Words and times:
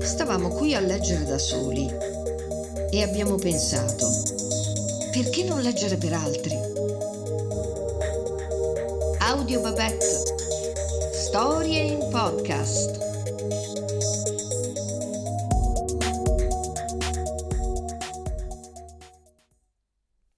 Stavamo 0.00 0.48
qui 0.50 0.74
a 0.74 0.80
leggere 0.80 1.24
da 1.24 1.38
soli 1.38 1.86
e 2.90 3.02
abbiamo 3.02 3.36
pensato, 3.36 4.06
perché 5.12 5.44
non 5.44 5.60
leggere 5.60 5.96
per 5.96 6.12
altri? 6.12 6.54
Audio 9.18 9.60
Babette. 9.60 10.06
Storie 11.12 11.80
in 11.80 12.08
podcast. 12.10 13.02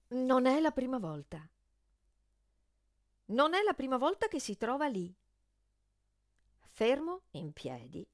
Non 0.09 0.45
è 0.45 0.59
la 0.59 0.71
prima 0.71 0.97
volta. 0.97 1.47
Non 3.29 3.53
è 3.53 3.61
la 3.61 3.73
prima 3.73 3.97
volta 3.97 4.29
che 4.29 4.39
si 4.39 4.55
trova 4.55 4.87
lì, 4.87 5.13
fermo 6.61 7.23
in 7.31 7.51
piedi, 7.51 8.07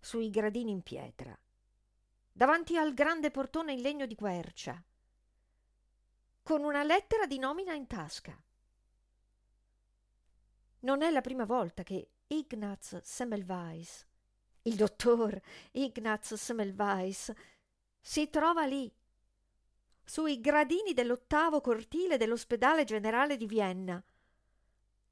sui 0.00 0.30
gradini 0.30 0.72
in 0.72 0.82
pietra, 0.82 1.38
davanti 2.32 2.76
al 2.76 2.92
grande 2.92 3.30
portone 3.30 3.72
in 3.72 3.82
legno 3.82 4.04
di 4.04 4.16
quercia, 4.16 4.82
con 6.42 6.64
una 6.64 6.82
lettera 6.82 7.26
di 7.26 7.38
nomina 7.38 7.74
in 7.74 7.86
tasca. 7.86 8.36
Non 10.80 11.02
è 11.02 11.10
la 11.10 11.20
prima 11.20 11.44
volta 11.44 11.84
che 11.84 12.10
Ignaz 12.26 13.00
Semmelweis, 13.02 14.04
il 14.62 14.74
dottor 14.74 15.40
Ignaz 15.70 16.34
Semmelweis, 16.34 17.32
si 18.00 18.28
trova 18.28 18.66
lì, 18.66 18.92
sui 20.02 20.40
gradini 20.40 20.94
dell'ottavo 20.94 21.60
cortile 21.60 22.16
dell'ospedale 22.16 22.82
generale 22.82 23.36
di 23.36 23.46
Vienna, 23.46 24.04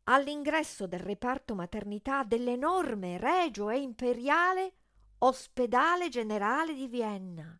all'ingresso 0.05 0.87
del 0.87 1.01
reparto 1.01 1.55
maternità 1.55 2.25
dell'enorme, 2.25 3.19
regio 3.19 3.71
e 3.71 3.79
imperiale 3.79 4.73
Ospedale 5.19 6.09
Generale 6.09 6.75
di 6.75 6.87
Vienna. 6.87 7.59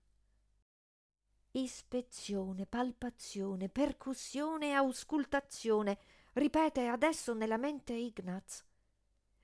Ispezione, 1.53 2.67
palpazione, 2.67 3.69
percussione 3.69 4.69
e 4.69 4.73
auscultazione, 4.73 5.99
ripete 6.35 6.89
adesso 6.89 7.33
nella 7.33 7.57
mente 7.57 7.93
Ignaz. 7.93 8.65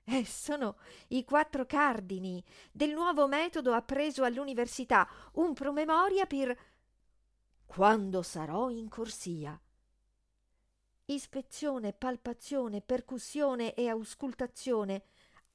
E 0.03 0.25
sono 0.25 0.77
i 1.09 1.23
quattro 1.23 1.65
cardini 1.65 2.43
del 2.71 2.91
nuovo 2.91 3.27
metodo 3.27 3.73
appreso 3.73 4.23
all'università, 4.23 5.07
un 5.33 5.53
promemoria 5.53 6.25
per 6.25 6.55
quando 7.65 8.21
sarò 8.21 8.69
in 8.69 8.89
corsia. 8.89 9.59
Ispezione, 11.13 11.91
palpazione, 11.91 12.81
percussione 12.81 13.73
e 13.73 13.89
auscultazione 13.89 15.03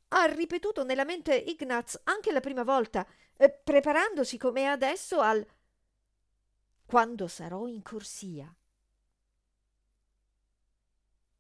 ha 0.09 0.27
ripetuto 0.27 0.85
nella 0.85 1.05
mente 1.05 1.35
Ignaz 1.35 2.01
anche 2.05 2.31
la 2.31 2.41
prima 2.41 2.63
volta, 2.63 3.07
eh, 3.37 3.51
preparandosi 3.51 4.37
come 4.37 4.67
adesso 4.67 5.21
al 5.21 5.45
quando 6.85 7.27
sarò 7.27 7.67
in 7.67 7.83
corsia. 7.83 8.55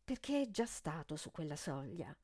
Perché 0.03 0.42
è 0.42 0.50
già 0.50 0.67
stato 0.67 1.17
su 1.17 1.31
quella 1.31 1.56
soglia. 1.56 2.14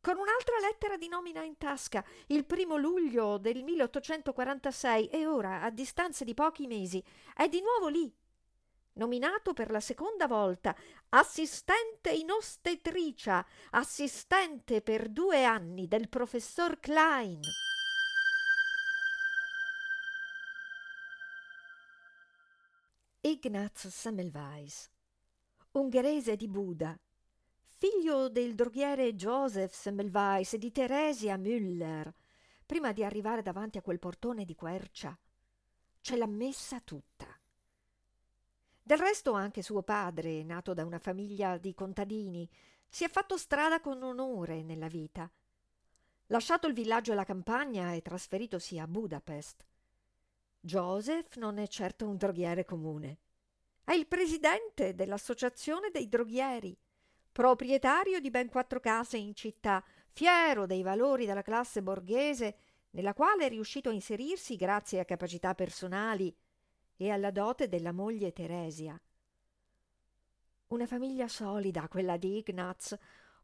Con 0.00 0.18
un'altra 0.18 0.58
lettera 0.60 0.96
di 0.96 1.08
nomina 1.08 1.42
in 1.42 1.56
tasca, 1.56 2.04
il 2.26 2.44
primo 2.44 2.76
luglio 2.76 3.38
del 3.38 3.64
1846, 3.64 5.08
e 5.08 5.26
ora, 5.26 5.62
a 5.62 5.70
distanza 5.70 6.22
di 6.22 6.34
pochi 6.34 6.66
mesi, 6.66 7.02
è 7.34 7.48
di 7.48 7.60
nuovo 7.60 7.88
lì, 7.88 8.12
nominato 8.96 9.52
per 9.52 9.70
la 9.70 9.80
seconda 9.80 10.26
volta 10.26 10.74
assistente 11.10 12.10
in 12.10 12.30
ostetricia, 12.30 13.44
assistente 13.70 14.82
per 14.82 15.08
due 15.08 15.44
anni 15.44 15.86
del 15.86 16.08
professor 16.08 16.78
Klein. 16.78 17.40
Ignaz 23.20 23.88
Semmelweis, 23.88 24.88
ungherese 25.72 26.36
di 26.36 26.46
Buda, 26.46 26.96
figlio 27.64 28.28
del 28.28 28.54
droghiere 28.54 29.14
Joseph 29.14 29.72
Semmelweis 29.72 30.52
e 30.52 30.58
di 30.58 30.70
Teresia 30.70 31.36
Müller, 31.36 32.12
prima 32.64 32.92
di 32.92 33.04
arrivare 33.04 33.42
davanti 33.42 33.78
a 33.78 33.82
quel 33.82 33.98
portone 33.98 34.44
di 34.44 34.54
quercia, 34.54 35.18
ce 36.00 36.16
l'ha 36.16 36.26
messa 36.26 36.80
tutta. 36.80 37.35
Del 38.86 38.98
resto 38.98 39.32
anche 39.32 39.62
suo 39.62 39.82
padre, 39.82 40.44
nato 40.44 40.72
da 40.72 40.84
una 40.84 41.00
famiglia 41.00 41.58
di 41.58 41.74
contadini, 41.74 42.48
si 42.88 43.02
è 43.02 43.08
fatto 43.08 43.36
strada 43.36 43.80
con 43.80 44.00
onore 44.00 44.62
nella 44.62 44.86
vita. 44.86 45.28
Lasciato 46.26 46.68
il 46.68 46.72
villaggio 46.72 47.10
e 47.10 47.16
la 47.16 47.24
campagna 47.24 47.94
e 47.94 48.00
trasferitosi 48.00 48.78
a 48.78 48.86
Budapest. 48.86 49.66
Joseph 50.60 51.34
non 51.34 51.58
è 51.58 51.66
certo 51.66 52.06
un 52.06 52.16
droghiere 52.16 52.64
comune. 52.64 53.18
È 53.82 53.90
il 53.90 54.06
presidente 54.06 54.94
dell'Associazione 54.94 55.90
dei 55.90 56.08
droghieri, 56.08 56.78
proprietario 57.32 58.20
di 58.20 58.30
ben 58.30 58.48
quattro 58.48 58.78
case 58.78 59.16
in 59.16 59.34
città, 59.34 59.82
fiero 60.12 60.64
dei 60.64 60.84
valori 60.84 61.26
della 61.26 61.42
classe 61.42 61.82
borghese 61.82 62.56
nella 62.90 63.14
quale 63.14 63.46
è 63.46 63.48
riuscito 63.48 63.88
a 63.88 63.92
inserirsi 63.92 64.54
grazie 64.54 65.00
a 65.00 65.04
capacità 65.04 65.56
personali 65.56 66.32
e 66.96 67.10
alla 67.10 67.30
dote 67.30 67.68
della 67.68 67.92
moglie 67.92 68.32
Teresia. 68.32 69.00
Una 70.68 70.86
famiglia 70.86 71.28
solida, 71.28 71.88
quella 71.88 72.16
di 72.16 72.42
Ignaz, 72.44 72.96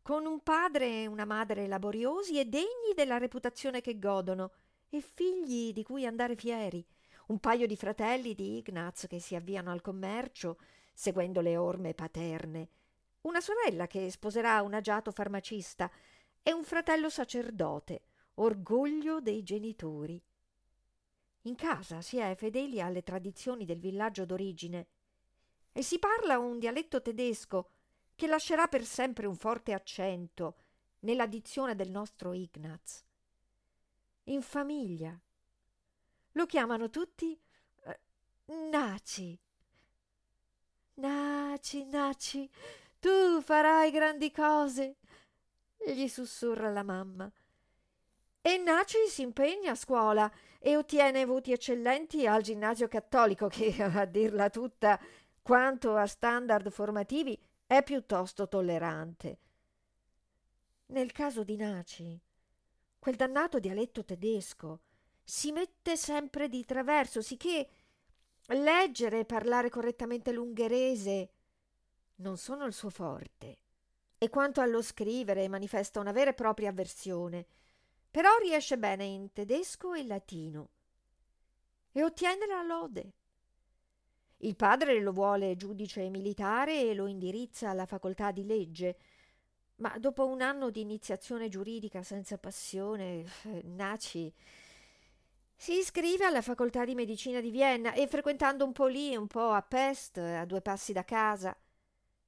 con 0.02 0.26
un 0.26 0.40
padre 0.40 1.02
e 1.02 1.06
una 1.06 1.24
madre 1.24 1.68
laboriosi 1.68 2.40
e 2.40 2.46
degni 2.46 2.94
della 2.94 3.18
reputazione 3.18 3.80
che 3.80 3.98
godono, 3.98 4.52
e 4.88 5.00
figli 5.00 5.72
di 5.72 5.82
cui 5.82 6.04
andare 6.04 6.36
fieri, 6.36 6.84
un 7.28 7.38
paio 7.38 7.66
di 7.66 7.76
fratelli 7.76 8.34
di 8.34 8.62
Ignaz 8.66 9.06
che 9.08 9.20
si 9.20 9.34
avviano 9.34 9.70
al 9.70 9.80
commercio, 9.80 10.58
seguendo 10.92 11.40
le 11.40 11.56
orme 11.56 11.94
paterne, 11.94 12.68
una 13.22 13.40
sorella 13.40 13.86
che 13.86 14.10
sposerà 14.10 14.60
un 14.62 14.74
agiato 14.74 15.12
farmacista 15.12 15.90
e 16.42 16.52
un 16.52 16.64
fratello 16.64 17.08
sacerdote, 17.08 18.02
orgoglio 18.34 19.20
dei 19.20 19.42
genitori. 19.42 20.20
In 21.42 21.56
casa 21.56 22.00
si 22.00 22.18
è 22.18 22.34
fedeli 22.36 22.80
alle 22.80 23.02
tradizioni 23.02 23.64
del 23.64 23.80
villaggio 23.80 24.24
d'origine 24.24 24.86
e 25.72 25.82
si 25.82 25.98
parla 25.98 26.38
un 26.38 26.58
dialetto 26.58 27.02
tedesco 27.02 27.70
che 28.14 28.26
lascerà 28.28 28.68
per 28.68 28.84
sempre 28.84 29.26
un 29.26 29.34
forte 29.34 29.72
accento 29.72 30.56
nella 31.00 31.26
dizione 31.26 31.74
del 31.74 31.90
nostro 31.90 32.32
Ignaz. 32.32 33.04
In 34.24 34.42
famiglia 34.42 35.18
lo 36.32 36.46
chiamano 36.46 36.90
tutti 36.90 37.36
eh, 37.84 38.00
Naci. 38.70 39.36
Naci, 40.94 41.84
Naci, 41.86 42.48
tu 43.00 43.40
farai 43.40 43.90
grandi 43.90 44.30
cose, 44.30 44.98
gli 45.76 46.06
sussurra 46.06 46.70
la 46.70 46.84
mamma. 46.84 47.32
E 48.44 48.56
Naci 48.58 49.06
si 49.08 49.22
impegna 49.22 49.70
a 49.70 49.76
scuola 49.76 50.30
e 50.58 50.76
ottiene 50.76 51.24
voti 51.24 51.52
eccellenti 51.52 52.26
al 52.26 52.42
ginnasio 52.42 52.88
cattolico 52.88 53.46
che, 53.46 53.72
a 53.80 54.04
dirla 54.04 54.50
tutta, 54.50 55.00
quanto 55.40 55.94
a 55.94 56.06
standard 56.06 56.68
formativi, 56.70 57.40
è 57.64 57.84
piuttosto 57.84 58.48
tollerante. 58.48 59.38
Nel 60.86 61.12
caso 61.12 61.44
di 61.44 61.54
Naci, 61.54 62.20
quel 62.98 63.14
dannato 63.14 63.60
dialetto 63.60 64.04
tedesco 64.04 64.80
si 65.22 65.52
mette 65.52 65.96
sempre 65.96 66.48
di 66.48 66.64
traverso, 66.64 67.22
sicché 67.22 67.68
leggere 68.48 69.20
e 69.20 69.24
parlare 69.24 69.70
correttamente 69.70 70.32
l'ungherese 70.32 71.30
non 72.16 72.36
sono 72.36 72.64
il 72.64 72.72
suo 72.72 72.90
forte. 72.90 73.58
E 74.18 74.28
quanto 74.28 74.60
allo 74.60 74.82
scrivere 74.82 75.48
manifesta 75.48 76.00
una 76.00 76.12
vera 76.12 76.30
e 76.30 76.34
propria 76.34 76.70
avversione 76.70 77.46
però 78.12 78.36
riesce 78.36 78.76
bene 78.76 79.04
in 79.04 79.32
tedesco 79.32 79.94
e 79.94 80.04
latino. 80.04 80.68
E 81.90 82.04
ottiene 82.04 82.46
la 82.46 82.62
lode. 82.62 83.12
Il 84.38 84.54
padre 84.54 85.00
lo 85.00 85.12
vuole 85.12 85.56
giudice 85.56 86.08
militare 86.10 86.82
e 86.82 86.94
lo 86.94 87.06
indirizza 87.06 87.70
alla 87.70 87.86
facoltà 87.86 88.30
di 88.30 88.44
legge, 88.44 88.98
ma 89.76 89.96
dopo 89.98 90.26
un 90.26 90.42
anno 90.42 90.68
di 90.68 90.82
iniziazione 90.82 91.48
giuridica 91.48 92.02
senza 92.02 92.36
passione, 92.36 93.24
Naci 93.64 94.32
si 95.56 95.78
iscrive 95.78 96.24
alla 96.24 96.42
facoltà 96.42 96.84
di 96.84 96.94
medicina 96.94 97.40
di 97.40 97.50
Vienna 97.50 97.92
e 97.92 98.08
frequentando 98.08 98.64
un 98.64 98.72
po' 98.72 98.88
lì, 98.88 99.16
un 99.16 99.28
po' 99.28 99.52
a 99.52 99.62
Pest, 99.62 100.18
a 100.18 100.44
due 100.44 100.60
passi 100.60 100.92
da 100.92 101.04
casa, 101.04 101.56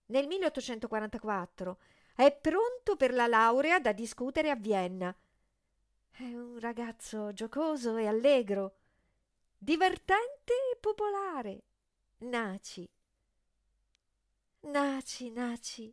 nel 0.07 0.27
1844 0.27 1.79
è 2.15 2.33
pronto 2.33 2.97
per 2.97 3.13
la 3.13 3.27
laurea 3.27 3.81
da 3.81 3.93
discutere 3.93 4.51
a 4.51 4.55
Vienna 4.55 5.15
è 6.17 6.23
un 6.23 6.61
ragazzo 6.61 7.33
giocoso 7.33 7.97
e 7.97 8.07
allegro, 8.07 8.77
divertente 9.59 10.53
e 10.73 10.77
popolare. 10.79 11.65
Naci. 12.19 12.89
Naci, 14.61 15.31
Naci, 15.31 15.93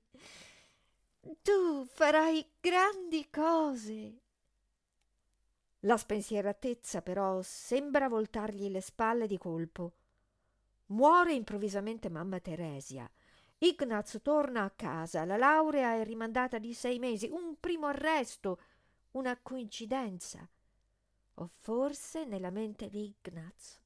tu 1.41 1.85
farai 1.85 2.47
grandi 2.59 3.29
cose. 3.31 4.19
La 5.79 5.97
spensieratezza 5.97 7.01
però 7.01 7.41
sembra 7.41 8.07
voltargli 8.07 8.69
le 8.69 8.81
spalle 8.81 9.25
di 9.25 9.39
colpo. 9.39 9.93
Muore 10.87 11.33
improvvisamente 11.33 12.09
mamma 12.09 12.39
Teresia. 12.39 13.09
Ignaz 13.57 14.19
torna 14.21 14.63
a 14.63 14.69
casa, 14.69 15.25
la 15.25 15.37
laurea 15.37 15.95
è 15.95 16.03
rimandata 16.03 16.59
di 16.59 16.75
sei 16.75 16.99
mesi, 16.99 17.27
un 17.31 17.59
primo 17.59 17.87
arresto, 17.87 18.59
una 19.11 19.37
coincidenza. 19.41 20.47
O 21.35 21.49
forse 21.59 22.25
nella 22.25 22.49
mente 22.49 22.89
di 22.89 23.15
Ignaz 23.23 23.79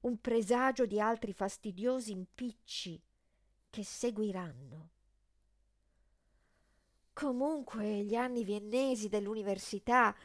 un 0.00 0.18
presagio 0.18 0.86
di 0.86 0.98
altri 0.98 1.32
fastidiosi 1.32 2.12
impicci 2.12 3.00
che 3.68 3.84
seguiranno. 3.84 4.88
Comunque 7.12 8.02
gli 8.04 8.14
anni 8.14 8.44
viennesi 8.44 9.08
dell'università 9.08 10.16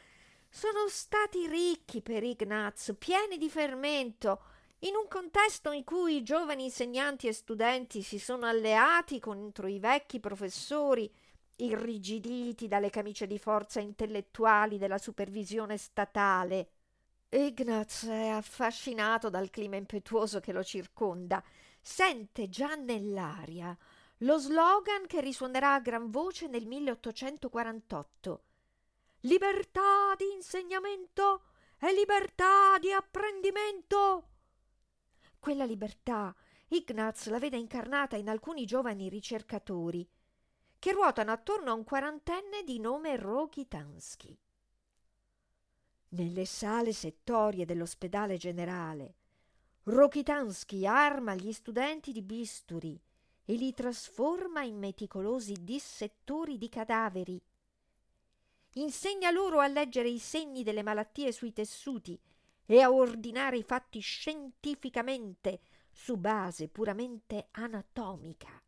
sono 0.48 0.88
stati 0.88 1.46
ricchi 1.46 2.00
per 2.00 2.22
Ignaz, 2.22 2.94
pieni 2.98 3.36
di 3.36 3.50
fermento, 3.50 4.42
in 4.80 4.94
un 4.94 5.08
contesto 5.08 5.72
in 5.72 5.84
cui 5.84 6.16
i 6.16 6.22
giovani 6.22 6.64
insegnanti 6.64 7.26
e 7.26 7.32
studenti 7.32 8.02
si 8.02 8.18
sono 8.18 8.46
alleati 8.46 9.18
contro 9.20 9.66
i 9.66 9.78
vecchi 9.78 10.20
professori, 10.20 11.12
irrigiditi 11.56 12.68
dalle 12.68 12.90
camicie 12.90 13.26
di 13.26 13.38
forza 13.38 13.80
intellettuali 13.80 14.78
della 14.78 14.98
supervisione 14.98 15.76
statale. 15.76 16.70
Ignaz 17.28 18.06
è 18.06 18.28
affascinato 18.28 19.30
dal 19.30 19.50
clima 19.50 19.76
impetuoso 19.76 20.40
che 20.40 20.52
lo 20.52 20.62
circonda, 20.62 21.42
sente 21.80 22.48
già 22.48 22.74
nell'aria 22.74 23.76
lo 24.20 24.38
slogan 24.38 25.06
che 25.06 25.20
risuonerà 25.20 25.74
a 25.74 25.80
gran 25.80 26.10
voce 26.10 26.46
nel 26.46 26.66
1848. 26.66 28.44
Libertà 29.20 30.14
di 30.16 30.32
insegnamento 30.32 31.42
e 31.78 31.92
libertà 31.92 32.78
di 32.78 32.92
apprendimento. 32.92 34.28
Quella 35.38 35.64
libertà 35.64 36.34
Ignaz 36.68 37.28
la 37.28 37.38
vede 37.38 37.58
incarnata 37.58 38.16
in 38.16 38.28
alcuni 38.28 38.64
giovani 38.64 39.08
ricercatori 39.08 40.08
che 40.78 40.92
ruotano 40.92 41.32
attorno 41.32 41.70
a 41.70 41.74
un 41.74 41.84
quarantenne 41.84 42.62
di 42.64 42.78
nome 42.78 43.16
Rokitansky. 43.16 44.38
Nelle 46.10 46.44
sale 46.44 46.92
settorie 46.92 47.64
dell'ospedale 47.64 48.36
generale, 48.36 49.14
Rokitansky 49.84 50.86
arma 50.86 51.34
gli 51.34 51.52
studenti 51.52 52.12
di 52.12 52.22
bisturi 52.22 53.00
e 53.44 53.54
li 53.54 53.72
trasforma 53.72 54.62
in 54.62 54.78
meticolosi 54.78 55.54
dissettori 55.62 56.58
di 56.58 56.68
cadaveri. 56.68 57.40
Insegna 58.74 59.30
loro 59.30 59.60
a 59.60 59.68
leggere 59.68 60.08
i 60.08 60.18
segni 60.18 60.62
delle 60.62 60.82
malattie 60.82 61.32
sui 61.32 61.52
tessuti 61.52 62.20
e 62.66 62.80
a 62.80 62.92
ordinare 62.92 63.56
i 63.56 63.62
fatti 63.62 64.00
scientificamente 64.00 65.60
su 65.92 66.16
base 66.16 66.68
puramente 66.68 67.48
anatomica. 67.52 68.60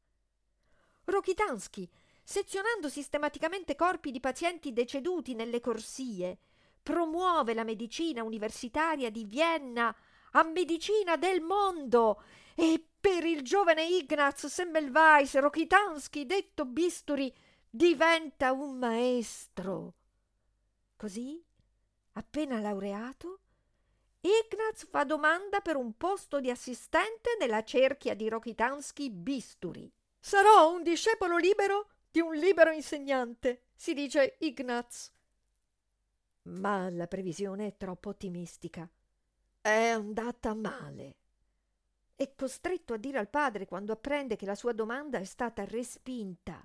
Rokitansky, 1.09 1.89
sezionando 2.23 2.91
sistematicamente 2.91 3.75
corpi 3.75 4.11
di 4.11 4.21
pazienti 4.21 4.75
deceduti 4.75 5.35
nelle 5.35 5.61
corsie, 5.61 6.39
promuove 6.83 7.55
la 7.55 7.65
medicina 7.65 8.23
universitaria 8.23 9.11
di 9.11 9.25
Vienna 9.25 9.95
a 10.33 10.43
medicina 10.45 11.17
del 11.17 11.41
mondo 11.41 12.23
e 12.55 12.87
per 13.01 13.25
il 13.25 13.43
giovane 13.43 13.85
Ignaz 13.85 14.47
Semmelweis 14.47 15.39
Rokitansky, 15.39 16.27
detto 16.27 16.67
Bisturi, 16.67 17.35
diventa 17.71 18.53
un 18.53 18.77
maestro. 18.77 19.95
Così, 20.95 21.43
appena 22.13 22.61
laureato, 22.61 23.41
Ignaz 24.21 24.87
fa 24.91 25.05
domanda 25.05 25.61
per 25.61 25.77
un 25.77 25.97
posto 25.97 26.39
di 26.39 26.51
assistente 26.51 27.37
nella 27.39 27.65
cerchia 27.65 28.15
di 28.15 28.29
Rokitansky 28.29 29.09
Bisturi. 29.09 29.91
Sarò 30.29 30.71
un 30.75 30.83
discepolo 30.83 31.39
libero 31.39 31.89
di 32.11 32.21
un 32.21 32.35
libero 32.35 32.71
insegnante, 32.71 33.69
si 33.75 33.95
dice 33.95 34.37
Ignaz. 34.41 35.11
Ma 36.43 36.91
la 36.91 37.07
previsione 37.07 37.69
è 37.69 37.77
troppo 37.79 38.11
ottimistica. 38.11 38.87
È 39.59 39.87
andata 39.89 40.53
male. 40.53 41.17
È 42.15 42.35
costretto 42.35 42.93
a 42.93 42.99
dire 42.99 43.17
al 43.17 43.31
padre 43.31 43.65
quando 43.65 43.93
apprende 43.93 44.37
che 44.37 44.45
la 44.45 44.55
sua 44.55 44.73
domanda 44.73 45.17
è 45.17 45.25
stata 45.25 45.65
respinta. 45.65 46.63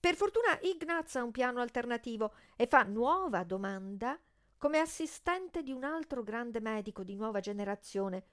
Per 0.00 0.16
fortuna 0.16 0.58
Ignaz 0.62 1.14
ha 1.14 1.22
un 1.22 1.30
piano 1.30 1.60
alternativo 1.60 2.34
e 2.56 2.66
fa 2.66 2.82
nuova 2.82 3.44
domanda 3.44 4.20
come 4.58 4.80
assistente 4.80 5.62
di 5.62 5.70
un 5.70 5.84
altro 5.84 6.24
grande 6.24 6.58
medico 6.58 7.04
di 7.04 7.14
nuova 7.14 7.38
generazione, 7.38 8.24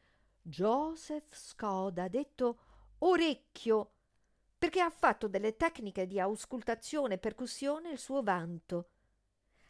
Joseph 0.42 1.32
Skoda, 1.32 2.08
detto 2.08 2.58
Orecchio, 2.98 3.93
perché 4.64 4.80
ha 4.80 4.90
fatto 4.90 5.28
delle 5.28 5.58
tecniche 5.58 6.08
di 6.08 6.22
auscultazione 6.22 7.16
e 7.16 7.18
percussione 7.18 7.90
il 7.90 8.00
suo 8.00 8.24
vanto. 8.24 8.92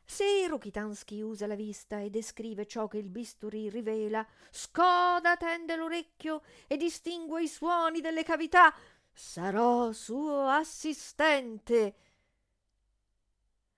Se 0.06 0.46
Rokitansky 0.46 1.20
usa 1.20 1.48
la 1.48 1.56
vista 1.56 1.98
e 1.98 2.12
descrive 2.12 2.68
ciò 2.68 2.88
che 2.88 3.00
il 3.00 3.10
bisturi 3.10 3.72
rivela, 3.72 4.24
Skoda 4.52 5.36
tende 5.36 5.76
l'orecchio 5.76 6.44
e 6.68 6.78
distingue 6.78 7.42
i 7.42 7.48
suoni 7.48 8.02
delle 8.02 8.22
cavità, 8.22 8.72
sarò 9.12 9.92
suo 9.94 10.46
assistente. 10.46 11.96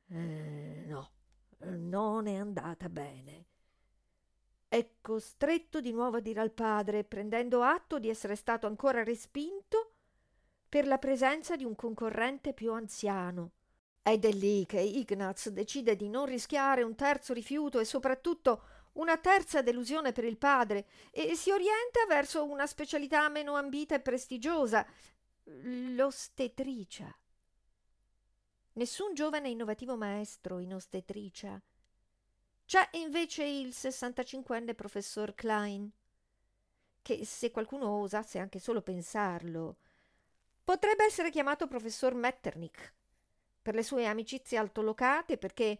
Eh, 0.10 0.84
no, 0.88 1.12
non 1.60 2.28
è 2.28 2.36
andata 2.36 2.90
bene. 2.90 3.46
È 4.68 4.86
costretto 5.00 5.80
di 5.80 5.94
nuovo 5.94 6.18
a 6.18 6.20
dire 6.20 6.42
al 6.42 6.52
padre, 6.52 7.06
prendendo 7.06 7.64
atto 7.64 8.00
di 8.00 8.10
essere 8.10 8.36
stato 8.36 8.68
ancora 8.68 9.02
respinto 9.02 9.85
per 10.68 10.88
la 10.88 10.98
presenza 10.98 11.56
di 11.56 11.64
un 11.64 11.76
concorrente 11.76 12.54
più 12.54 12.74
anziano. 12.74 13.52
Ed 14.02 14.26
è 14.26 14.32
lì 14.32 14.66
che 14.66 14.80
Ignaz 14.80 15.50
decide 15.50 15.96
di 15.96 16.10
non 16.10 16.26
rischiare 16.26 16.84
un 16.84 16.96
terzo 16.96 17.34
rifiuto 17.34 17.80
e 17.80 17.86
soprattutto 17.86 18.64
una 18.94 19.18
terza 19.18 19.62
delusione 19.62 20.12
per 20.12 20.26
il 20.26 20.38
padre 20.38 20.88
e 21.12 21.36
si 21.36 21.52
orienta 21.52 22.06
verso 22.08 22.46
una 22.46 22.68
specialità 22.68 23.28
meno 23.30 23.56
ambita 23.56 23.96
e 23.96 24.00
prestigiosa, 24.00 24.86
l'ostetricia. 25.44 27.14
Nessun 28.74 29.14
giovane 29.14 29.50
innovativo 29.50 29.96
maestro 29.96 30.60
in 30.60 30.74
ostetricia. 30.74 31.62
C'è 32.66 32.90
invece 32.94 33.46
il 33.46 33.70
65enne 33.70 34.76
professor 34.76 35.34
Klein, 35.34 35.90
che 37.02 37.24
se 37.26 37.52
qualcuno 37.52 38.02
osasse 38.02 38.40
anche 38.40 38.60
solo 38.60 38.82
pensarlo, 38.82 39.78
potrebbe 40.66 41.06
essere 41.06 41.30
chiamato 41.30 41.68
professor 41.68 42.16
Metternich 42.16 42.94
per 43.62 43.76
le 43.76 43.84
sue 43.84 44.08
amicizie 44.08 44.58
altolocate 44.58 45.38
perché 45.38 45.80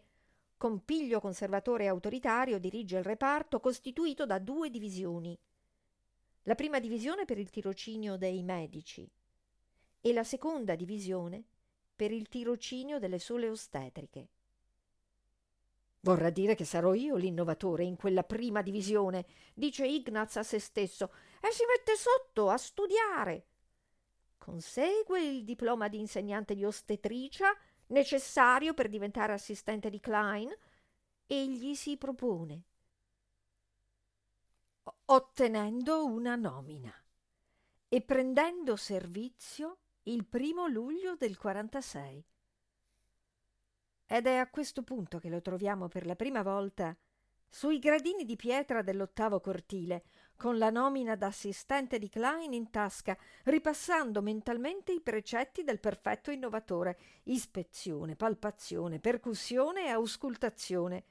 con 0.56 0.84
piglio 0.84 1.20
conservatore 1.20 1.84
e 1.84 1.88
autoritario 1.88 2.58
dirige 2.58 2.98
il 2.98 3.04
reparto 3.04 3.60
costituito 3.60 4.24
da 4.24 4.38
due 4.38 4.70
divisioni. 4.70 5.38
La 6.44 6.54
prima 6.54 6.78
divisione 6.78 7.24
per 7.24 7.36
il 7.38 7.50
tirocinio 7.50 8.16
dei 8.16 8.42
medici 8.44 9.10
e 10.00 10.12
la 10.12 10.24
seconda 10.24 10.76
divisione 10.76 11.44
per 11.96 12.12
il 12.12 12.28
tirocinio 12.28 13.00
delle 13.00 13.18
sole 13.18 13.48
ostetriche. 13.48 14.28
Vorrà 16.00 16.30
dire 16.30 16.54
che 16.54 16.64
sarò 16.64 16.94
io 16.94 17.16
l'innovatore 17.16 17.82
in 17.82 17.96
quella 17.96 18.22
prima 18.22 18.62
divisione, 18.62 19.26
dice 19.52 19.84
Ignaz 19.84 20.36
a 20.36 20.44
se 20.44 20.60
stesso, 20.60 21.10
e 21.40 21.50
si 21.50 21.64
mette 21.66 21.96
sotto 21.96 22.48
a 22.48 22.56
studiare. 22.56 23.46
Consegue 24.46 25.20
il 25.20 25.42
diploma 25.42 25.88
di 25.88 25.98
insegnante 25.98 26.54
di 26.54 26.64
ostetricia 26.64 27.52
necessario 27.86 28.74
per 28.74 28.88
diventare 28.88 29.32
assistente 29.32 29.90
di 29.90 29.98
Klein 29.98 30.56
e 31.26 31.48
gli 31.48 31.74
si 31.74 31.96
propone, 31.96 32.62
ottenendo 35.06 36.06
una 36.06 36.36
nomina 36.36 36.94
e 37.88 38.02
prendendo 38.02 38.76
servizio 38.76 39.78
il 40.04 40.24
primo 40.24 40.68
luglio 40.68 41.16
del 41.16 41.36
46. 41.36 42.24
Ed 44.06 44.26
è 44.28 44.36
a 44.36 44.48
questo 44.48 44.84
punto 44.84 45.18
che 45.18 45.28
lo 45.28 45.40
troviamo 45.40 45.88
per 45.88 46.06
la 46.06 46.14
prima 46.14 46.44
volta 46.44 46.96
sui 47.48 47.80
gradini 47.80 48.24
di 48.24 48.36
pietra 48.36 48.82
dell'ottavo 48.82 49.40
cortile, 49.40 50.04
con 50.36 50.58
la 50.58 50.70
nomina 50.70 51.16
d'assistente 51.16 51.98
di 51.98 52.08
Klein 52.08 52.52
in 52.52 52.70
tasca, 52.70 53.16
ripassando 53.44 54.22
mentalmente 54.22 54.92
i 54.92 55.00
precetti 55.00 55.64
del 55.64 55.80
perfetto 55.80 56.30
innovatore: 56.30 56.98
ispezione, 57.24 58.16
palpazione, 58.16 59.00
percussione 59.00 59.86
e 59.86 59.88
auscultazione. 59.88 61.04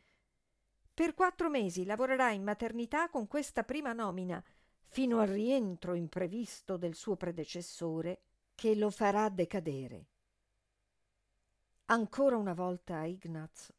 Per 0.93 1.13
quattro 1.13 1.49
mesi 1.49 1.83
lavorerà 1.83 2.31
in 2.31 2.43
maternità 2.43 3.09
con 3.09 3.27
questa 3.27 3.63
prima 3.63 3.91
nomina, 3.91 4.41
fino 4.87 5.19
al 5.19 5.27
rientro 5.27 5.93
imprevisto 5.93 6.77
del 6.77 6.95
suo 6.95 7.17
predecessore 7.17 8.21
che 8.55 8.75
lo 8.75 8.89
farà 8.89 9.27
decadere. 9.29 10.05
Ancora 11.87 12.37
una 12.37 12.53
volta 12.53 13.03
Ignaz 13.03 13.71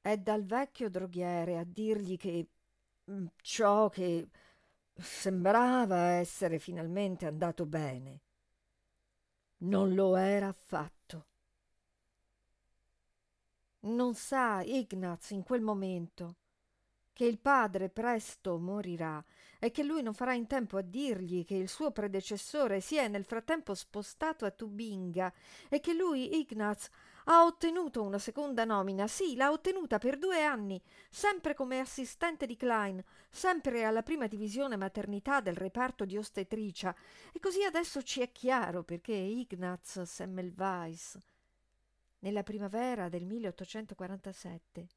è 0.00 0.16
dal 0.16 0.44
vecchio 0.44 0.90
droghiere 0.90 1.58
a 1.58 1.64
dirgli 1.64 2.16
che 2.16 2.48
mm, 3.10 3.26
ciò 3.42 3.88
che 3.88 4.28
sembrava 4.96 6.10
essere 6.12 6.58
finalmente 6.58 7.26
andato 7.26 7.66
bene 7.66 8.20
non 9.64 9.94
lo 9.94 10.16
era 10.16 10.48
affatto. 10.48 11.26
Non 13.80 14.14
sa 14.14 14.62
Ignaz 14.62 15.30
in 15.30 15.42
quel 15.42 15.60
momento 15.60 16.36
che 17.12 17.26
il 17.26 17.38
padre 17.38 17.90
presto 17.90 18.58
morirà 18.58 19.22
e 19.58 19.70
che 19.70 19.84
lui 19.84 20.02
non 20.02 20.14
farà 20.14 20.34
in 20.34 20.46
tempo 20.46 20.76
a 20.76 20.82
dirgli 20.82 21.44
che 21.44 21.54
il 21.54 21.68
suo 21.68 21.92
predecessore 21.92 22.80
si 22.80 22.96
è 22.96 23.08
nel 23.08 23.24
frattempo 23.24 23.74
spostato 23.74 24.44
a 24.44 24.50
Tubinga 24.50 25.32
e 25.68 25.80
che 25.80 25.94
lui, 25.94 26.38
Ignaz, 26.38 26.88
ha 27.24 27.44
ottenuto 27.44 28.02
una 28.02 28.18
seconda 28.18 28.64
nomina. 28.64 29.06
Sì, 29.06 29.34
l'ha 29.36 29.50
ottenuta 29.50 29.98
per 29.98 30.18
due 30.18 30.42
anni, 30.42 30.80
sempre 31.08 31.54
come 31.54 31.80
assistente 31.80 32.46
di 32.46 32.56
Klein, 32.56 33.02
sempre 33.30 33.84
alla 33.84 34.02
prima 34.02 34.26
divisione 34.26 34.76
maternità 34.76 35.40
del 35.40 35.56
reparto 35.56 36.04
di 36.04 36.16
ostetricia. 36.16 36.94
E 37.32 37.40
così 37.40 37.62
adesso 37.62 38.02
ci 38.02 38.20
è 38.20 38.32
chiaro 38.32 38.82
perché 38.82 39.12
Ignaz 39.12 40.02
Semmelweis, 40.02 41.18
nella 42.20 42.42
primavera 42.42 43.08
del 43.08 43.24
1847, 43.24 44.88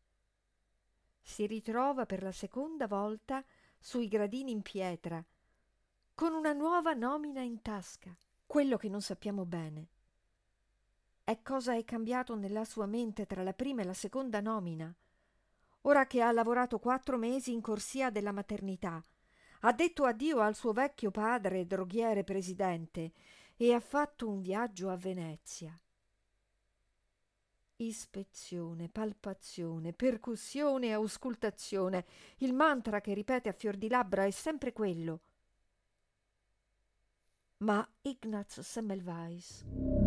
si 1.22 1.46
ritrova 1.46 2.06
per 2.06 2.24
la 2.24 2.32
seconda 2.32 2.88
volta 2.88 3.44
sui 3.80 4.08
gradini 4.08 4.52
in 4.52 4.62
pietra, 4.62 5.24
con 6.14 6.34
una 6.34 6.54
nuova 6.54 6.94
nomina 6.94 7.42
in 7.42 7.62
tasca. 7.62 8.16
Quello 8.46 8.78
che 8.78 8.88
non 8.88 9.02
sappiamo 9.02 9.46
bene 9.46 9.90
è 11.28 11.42
cosa 11.42 11.76
è 11.76 11.84
cambiato 11.84 12.36
nella 12.36 12.64
sua 12.64 12.86
mente 12.86 13.26
tra 13.26 13.44
la 13.44 13.52
prima 13.52 13.82
e 13.82 13.84
la 13.84 13.94
seconda 13.94 14.40
nomina. 14.40 14.96
Ora 15.82 16.08
che 16.08 16.22
ha 16.22 16.32
lavorato 16.32 16.80
quattro 16.80 17.18
mesi 17.18 17.52
in 17.52 17.60
corsia 17.60 18.10
della 18.10 18.32
maternità, 18.32 19.04
ha 19.60 19.74
detto 19.74 20.06
addio 20.06 20.40
al 20.40 20.56
suo 20.56 20.72
vecchio 20.72 21.12
padre, 21.12 21.68
droghiere 21.68 22.24
presidente, 22.24 23.12
e 23.58 23.74
ha 23.74 23.82
fatto 23.82 24.30
un 24.30 24.40
viaggio 24.40 24.90
a 24.90 24.96
Venezia 24.96 25.78
ispezione, 27.80 28.90
palpazione, 28.90 29.94
percussione 29.94 30.88
e 30.88 30.94
auscultazione. 30.94 32.06
Il 32.38 32.54
mantra 32.54 33.02
che 33.02 33.14
ripete 33.14 33.50
a 33.50 33.54
fior 33.54 33.76
di 33.76 33.88
labbra 33.88 34.26
è 34.26 34.32
sempre 34.32 34.74
quello. 34.74 35.20
Ma 37.58 37.88
Ignaz 38.02 38.62
Semmelweis 38.62 40.07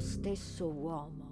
stesso 0.00 0.66
uomo. 0.66 1.29